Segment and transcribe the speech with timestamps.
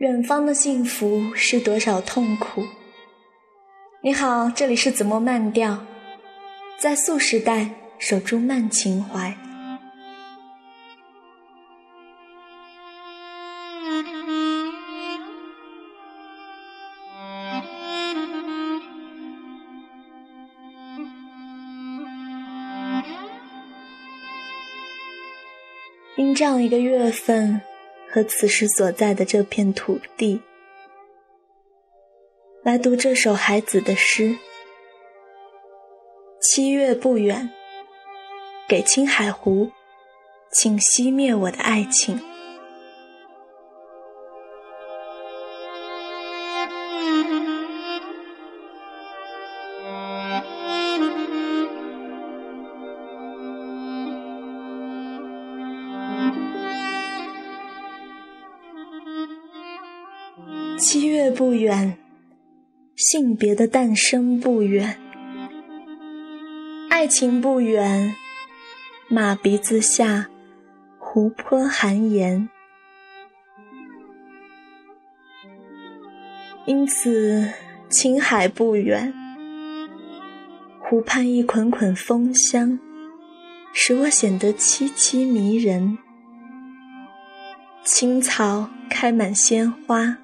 [0.00, 2.64] 远方的幸福是多少痛苦？
[4.00, 5.84] 你好，这里是子墨慢调，
[6.78, 9.36] 在素时代守住慢情怀。
[26.16, 27.60] 因这样一个月份。
[28.12, 30.42] 和此时所在的这片土地，
[32.64, 34.36] 来读这首孩子的诗。
[36.40, 37.50] 七月不远，
[38.68, 39.70] 给青海湖，
[40.50, 42.20] 请熄灭我的爱情。
[60.80, 61.98] 七月不远，
[62.96, 64.98] 性别的诞生不远，
[66.88, 68.14] 爱情不远，
[69.06, 70.30] 马鼻子下，
[70.98, 72.48] 湖泊寒盐。
[76.64, 77.52] 因此，
[77.90, 79.12] 青海不远，
[80.78, 82.78] 湖畔一捆捆风香，
[83.74, 85.98] 使我显得凄凄迷人。
[87.84, 90.16] 青草开满鲜花。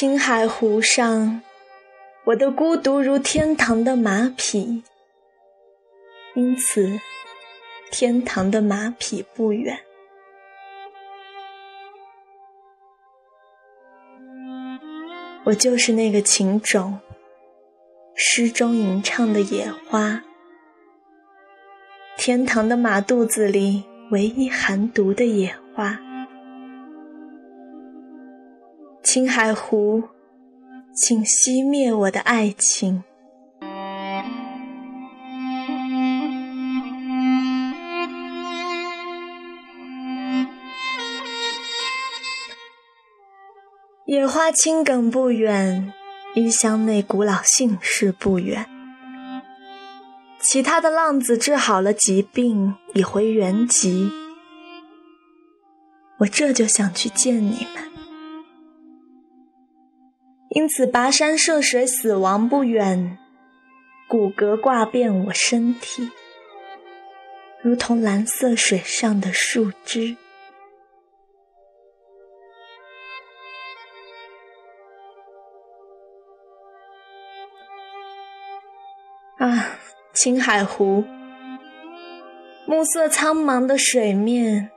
[0.00, 1.42] 青海湖上，
[2.24, 4.82] 我的孤独如天堂的马匹，
[6.34, 6.98] 因此
[7.90, 9.78] 天堂的马匹不远。
[15.44, 16.98] 我就是那个情种，
[18.14, 20.22] 诗中吟唱的野花，
[22.16, 26.00] 天堂的马肚子里唯一含毒的野花。
[29.02, 30.04] 青海湖，
[30.94, 33.02] 请熄灭我的爱情。
[44.06, 45.92] 野花青梗不远，
[46.34, 48.66] 衣箱内古老姓氏不远。
[50.40, 54.10] 其他的浪子治好了疾病，已回原籍。
[56.18, 57.89] 我这就想去见你们。
[60.52, 63.16] 因此，跋山涉水，死亡不远，
[64.08, 66.10] 骨骼挂遍我身体，
[67.62, 70.16] 如同蓝色水上的树枝。
[79.38, 79.78] 啊，
[80.12, 81.04] 青海湖，
[82.66, 84.72] 暮色苍茫的水面，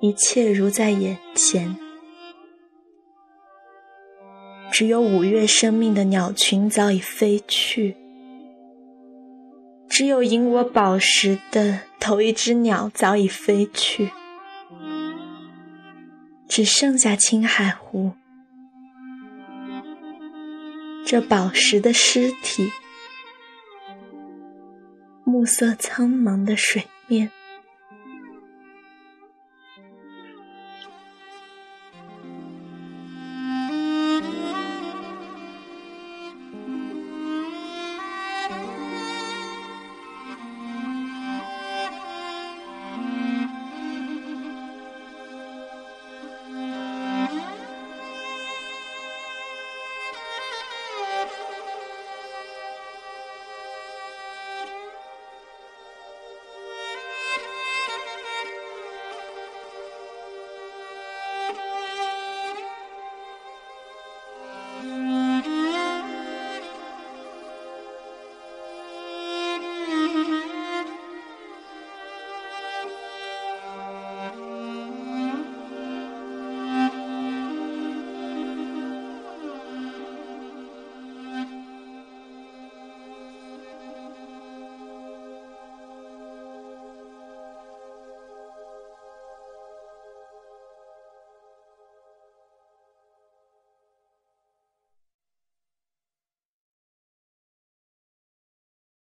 [0.00, 1.76] 一切如在眼前。
[4.80, 7.98] 只有五月生命的鸟群早已飞去，
[9.90, 14.10] 只有引我宝石的头一只鸟早已飞去，
[16.48, 18.12] 只剩下青海湖。
[21.04, 22.70] 这宝石的尸体，
[25.24, 27.30] 暮色苍茫的水面。